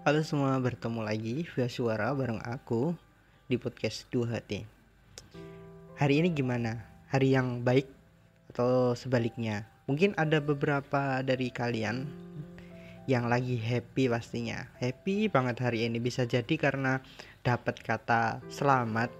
Halo 0.00 0.24
semua, 0.24 0.56
bertemu 0.56 1.04
lagi 1.04 1.44
via 1.44 1.68
suara 1.68 2.08
bareng 2.16 2.40
aku 2.40 2.96
di 3.52 3.60
podcast 3.60 4.08
Dua 4.08 4.32
Hati. 4.32 4.64
Hari 6.00 6.24
ini 6.24 6.32
gimana? 6.32 6.80
Hari 7.12 7.36
yang 7.36 7.60
baik 7.60 7.84
atau 8.48 8.96
sebaliknya? 8.96 9.68
Mungkin 9.84 10.16
ada 10.16 10.40
beberapa 10.40 11.20
dari 11.20 11.52
kalian 11.52 12.08
yang 13.12 13.28
lagi 13.28 13.60
happy 13.60 14.08
pastinya. 14.08 14.72
Happy 14.80 15.28
banget 15.28 15.60
hari 15.60 15.84
ini 15.84 16.00
bisa 16.00 16.24
jadi 16.24 16.56
karena 16.56 17.04
dapat 17.44 17.84
kata 17.84 18.40
selamat 18.48 19.12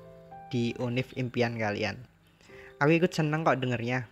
di 0.48 0.72
univ 0.80 1.12
impian 1.12 1.60
kalian. 1.60 2.00
Aku 2.80 2.88
ikut 2.96 3.12
senang 3.12 3.44
kok 3.44 3.60
dengernya. 3.60 4.08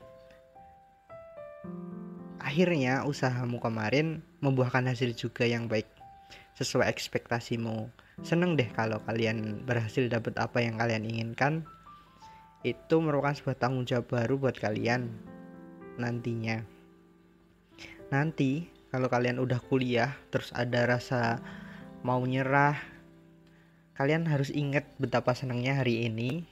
Akhirnya 2.44 3.08
usahamu 3.08 3.56
kemarin 3.56 4.20
membuahkan 4.44 4.84
hasil 4.84 5.16
juga 5.16 5.48
yang 5.48 5.64
baik 5.64 5.97
sesuai 6.58 6.90
ekspektasimu. 6.90 7.86
Seneng 8.26 8.58
deh 8.58 8.66
kalau 8.74 8.98
kalian 9.06 9.62
berhasil 9.62 10.02
dapat 10.10 10.34
apa 10.42 10.58
yang 10.58 10.74
kalian 10.74 11.06
inginkan. 11.06 11.62
Itu 12.66 12.98
merupakan 12.98 13.38
sebuah 13.38 13.62
tanggung 13.62 13.86
jawab 13.86 14.10
baru 14.10 14.34
buat 14.42 14.58
kalian 14.58 15.06
nantinya. 16.02 16.66
Nanti 18.10 18.66
kalau 18.90 19.06
kalian 19.06 19.38
udah 19.38 19.62
kuliah 19.62 20.18
terus 20.34 20.50
ada 20.50 20.90
rasa 20.90 21.38
mau 22.02 22.18
nyerah, 22.26 22.74
kalian 23.94 24.26
harus 24.26 24.50
ingat 24.50 24.82
betapa 24.98 25.38
senangnya 25.38 25.78
hari 25.78 26.10
ini. 26.10 26.42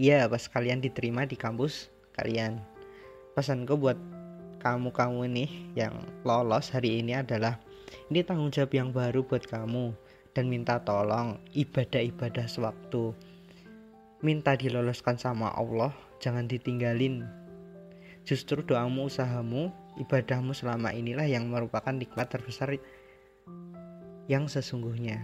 Ya, 0.00 0.24
pas 0.28 0.48
kalian 0.48 0.80
diterima 0.80 1.28
di 1.28 1.36
kampus 1.36 1.92
kalian. 2.16 2.64
Pesanku 3.36 3.76
buat 3.76 4.00
kamu-kamu 4.64 5.28
nih 5.28 5.50
yang 5.76 5.92
lolos 6.24 6.72
hari 6.72 7.04
ini 7.04 7.20
adalah 7.20 7.60
ini 8.10 8.22
tanggung 8.22 8.54
jawab 8.54 8.72
yang 8.74 8.90
baru 8.94 9.26
buat 9.26 9.46
kamu 9.46 9.94
dan 10.36 10.52
minta 10.52 10.78
tolong 10.84 11.40
ibadah-ibadah 11.56 12.44
sewaktu. 12.44 13.16
Minta 14.20 14.52
diloloskan 14.56 15.16
sama 15.16 15.52
Allah, 15.56 15.92
jangan 16.20 16.44
ditinggalin. 16.44 17.24
Justru 18.26 18.60
doamu, 18.60 19.06
usahamu, 19.06 19.70
ibadahmu 19.96 20.52
selama 20.52 20.92
inilah 20.92 21.24
yang 21.24 21.48
merupakan 21.48 21.94
nikmat 21.94 22.28
terbesar 22.28 22.74
yang 24.26 24.50
sesungguhnya. 24.50 25.22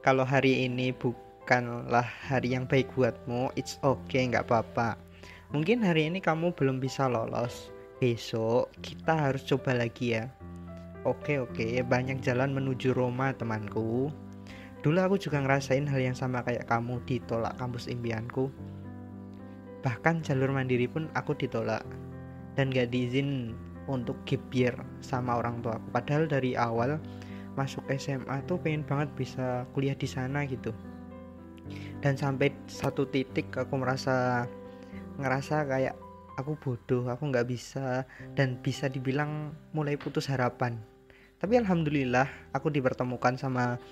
Kalau 0.00 0.24
hari 0.24 0.64
ini 0.64 0.94
bukanlah 0.96 2.06
hari 2.06 2.56
yang 2.56 2.64
baik 2.64 2.88
buatmu, 2.96 3.52
it's 3.60 3.76
okay, 3.84 4.24
nggak 4.24 4.48
apa-apa. 4.48 4.96
Mungkin 5.52 5.84
hari 5.84 6.08
ini 6.08 6.20
kamu 6.20 6.56
belum 6.56 6.80
bisa 6.80 7.08
lolos, 7.08 7.68
besok 7.98 8.70
kita 8.82 9.30
harus 9.30 9.42
coba 9.46 9.74
lagi 9.74 10.14
ya. 10.14 10.30
Oke 11.06 11.38
oke. 11.38 11.82
Banyak 11.86 12.22
jalan 12.22 12.54
menuju 12.54 12.94
Roma 12.94 13.34
temanku. 13.34 14.10
Dulu 14.82 14.98
aku 15.02 15.18
juga 15.18 15.42
ngerasain 15.42 15.86
hal 15.90 16.00
yang 16.00 16.14
sama 16.14 16.46
kayak 16.46 16.70
kamu 16.70 17.02
ditolak 17.06 17.54
kampus 17.58 17.90
impianku. 17.90 18.50
Bahkan 19.82 20.22
jalur 20.22 20.54
mandiri 20.54 20.86
pun 20.86 21.10
aku 21.18 21.34
ditolak. 21.34 21.82
Dan 22.58 22.74
gak 22.74 22.90
diizin 22.90 23.54
untuk 23.88 24.18
gap 24.28 24.42
year 24.52 24.74
sama 25.00 25.40
orang 25.40 25.64
tua 25.64 25.80
aku 25.80 25.88
padahal 25.96 26.28
dari 26.28 26.52
awal 26.54 27.00
masuk 27.56 27.82
SMA 27.96 28.44
tuh 28.44 28.60
pengen 28.60 28.84
banget 28.84 29.08
bisa 29.18 29.66
kuliah 29.74 29.96
di 29.96 30.06
sana 30.06 30.46
gitu. 30.46 30.70
Dan 31.98 32.14
sampai 32.14 32.54
satu 32.70 33.08
titik 33.10 33.50
aku 33.58 33.74
merasa 33.74 34.46
ngerasa 35.18 35.66
kayak 35.66 35.98
aku 36.38 36.54
bodoh 36.54 37.10
aku 37.10 37.34
nggak 37.34 37.50
bisa 37.50 38.06
dan 38.38 38.62
bisa 38.62 38.86
dibilang 38.86 39.50
mulai 39.74 39.98
putus 39.98 40.30
harapan. 40.30 40.78
Tapi 41.42 41.58
alhamdulillah 41.58 42.54
aku 42.54 42.70
dipertemukan 42.70 43.34
sama 43.34 43.82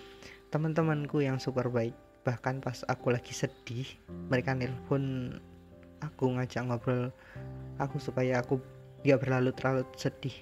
teman-temanku 0.55 1.27
yang 1.27 1.43
super 1.43 1.67
baik. 1.67 1.95
Bahkan 2.23 2.63
pas 2.63 2.87
aku 2.87 3.11
lagi 3.11 3.35
sedih 3.35 3.87
mereka 4.31 4.55
nelpon 4.55 5.35
aku 5.99 6.39
ngajak 6.39 6.63
ngobrol 6.71 7.11
aku 7.83 7.99
supaya 7.99 8.39
aku 8.39 8.63
gak 9.03 9.19
berlarut-larut 9.27 9.91
sedih. 9.99 10.35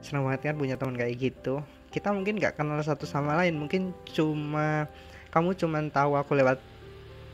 Senang 0.00 0.24
banget 0.26 0.54
kan 0.54 0.56
punya 0.58 0.78
teman 0.78 0.94
kayak 0.94 1.18
gitu. 1.18 1.62
Kita 1.90 2.14
mungkin 2.14 2.38
gak 2.38 2.58
kenal 2.58 2.78
satu 2.82 3.06
sama 3.06 3.34
lain 3.42 3.58
mungkin 3.58 3.90
cuma 4.06 4.86
kamu 5.30 5.54
cuma 5.54 5.78
tahu 5.90 6.18
aku 6.18 6.34
lewat 6.34 6.58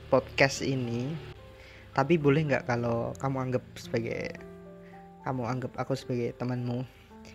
podcast 0.09 0.63
ini 0.63 1.11
tapi 1.97 2.21
boleh 2.21 2.45
nggak 2.45 2.69
kalau 2.69 3.17
kamu 3.17 3.49
anggap 3.49 3.65
sebagai 3.81 4.37
kamu 5.25 5.43
anggap 5.49 5.73
aku 5.81 5.97
sebagai 5.97 6.37
temanmu? 6.37 6.85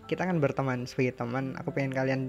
Kita 0.05 0.23
kan 0.23 0.37
berteman 0.37 0.85
sebagai 0.85 1.17
teman 1.17 1.57
aku 1.57 1.73
pengen 1.73 1.91
kalian 1.91 2.21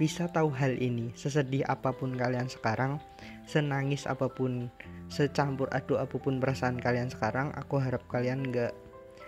bisa 0.00 0.32
tahu 0.32 0.48
hal 0.48 0.74
ini. 0.80 1.12
Sesedih 1.12 1.62
apa 1.68 1.92
pun 1.92 2.16
kalian 2.16 2.48
sekarang 2.48 2.96
senangis 3.44 4.08
apa 4.08 4.32
pun 4.32 4.72
secampur 5.12 5.68
aduk 5.76 6.00
apa 6.00 6.16
pun 6.16 6.40
perasaan 6.40 6.80
kalian 6.80 7.12
sekarang 7.12 7.52
aku 7.52 7.76
harap 7.76 8.00
kalian 8.08 8.48
nggak 8.48 8.72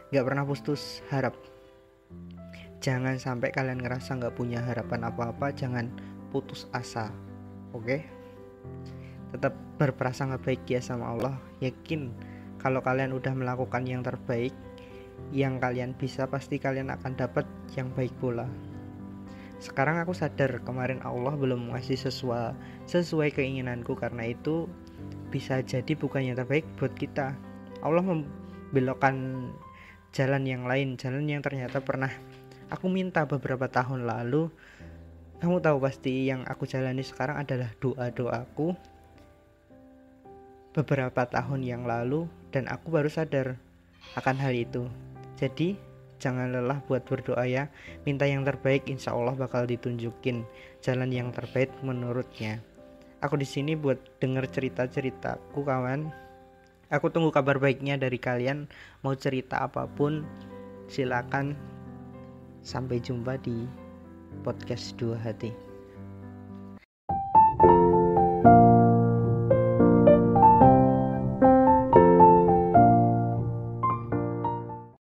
nggak 0.09 0.25
pernah 0.25 0.49
putus 0.49 1.05
harap. 1.13 1.37
Jangan 2.81 3.21
sampai 3.21 3.53
kalian 3.53 3.85
ngerasa 3.85 4.17
nggak 4.17 4.35
punya 4.35 4.65
harapan 4.65 5.13
apa-apa 5.13 5.53
jangan 5.53 5.93
putus 6.33 6.65
asa. 6.73 7.13
Oke? 7.77 7.85
okay? 7.85 8.01
Tetap 9.35 9.59
berprasangka 9.83 10.39
baik 10.39 10.63
ya 10.71 10.79
sama 10.79 11.11
Allah. 11.11 11.35
Yakin 11.59 12.15
kalau 12.63 12.79
kalian 12.79 13.11
udah 13.11 13.35
melakukan 13.35 13.83
yang 13.83 14.07
terbaik 14.07 14.55
yang 15.35 15.59
kalian 15.59 15.99
bisa 15.99 16.31
pasti 16.31 16.63
kalian 16.63 16.95
akan 16.95 17.19
dapat 17.19 17.43
yang 17.75 17.91
baik 17.99 18.15
pula. 18.23 18.47
Sekarang 19.59 19.99
aku 19.99 20.15
sadar 20.15 20.63
kemarin 20.63 21.03
Allah 21.03 21.35
belum 21.35 21.75
ngasih 21.75 21.99
sesuai 21.99 22.55
sesuai 22.87 23.35
keinginanku. 23.35 23.99
Karena 23.99 24.31
itu 24.31 24.71
bisa 25.35 25.59
jadi 25.67 25.99
bukan 25.99 26.31
yang 26.31 26.39
terbaik 26.39 26.63
buat 26.79 26.95
kita. 26.95 27.35
Allah 27.83 28.05
membelokkan 28.07 29.51
jalan 30.15 30.47
yang 30.47 30.63
lain 30.71 30.95
jalan 30.95 31.27
yang 31.27 31.43
ternyata 31.43 31.83
pernah 31.83 32.13
aku 32.71 32.87
minta 32.87 33.27
beberapa 33.27 33.67
tahun 33.67 34.07
lalu. 34.07 34.47
Kamu 35.43 35.59
tahu 35.61 35.83
pasti 35.83 36.31
yang 36.31 36.47
aku 36.47 36.65
jalani 36.65 37.03
sekarang 37.03 37.43
adalah 37.43 37.69
doa-doaku 37.83 38.94
beberapa 40.75 41.23
tahun 41.25 41.63
yang 41.63 41.87
lalu 41.87 42.27
dan 42.51 42.67
aku 42.67 42.91
baru 42.91 43.07
sadar 43.07 43.55
akan 44.19 44.37
hal 44.43 44.53
itu. 44.53 44.91
Jadi, 45.39 45.79
jangan 46.19 46.51
lelah 46.51 46.83
buat 46.91 47.07
berdoa 47.07 47.47
ya. 47.47 47.71
Minta 48.03 48.27
yang 48.27 48.43
terbaik, 48.43 48.91
insya 48.91 49.15
Allah 49.15 49.39
bakal 49.39 49.65
ditunjukin 49.71 50.43
jalan 50.83 51.11
yang 51.15 51.31
terbaik 51.31 51.71
menurutnya. 51.87 52.59
Aku 53.23 53.41
di 53.41 53.49
sini 53.49 53.79
buat 53.79 53.97
denger 54.21 54.51
cerita-ceritaku 54.51 55.65
kawan. 55.65 56.13
Aku 56.93 57.09
tunggu 57.09 57.33
kabar 57.33 57.57
baiknya 57.57 57.97
dari 57.97 58.21
kalian. 58.21 58.69
Mau 59.01 59.17
cerita 59.17 59.65
apa 59.65 59.89
pun, 59.89 60.27
silakan. 60.91 61.57
Sampai 62.61 63.01
jumpa 63.01 63.41
di 63.41 63.65
podcast 64.45 64.93
dua 65.01 65.17
hati. 65.17 65.74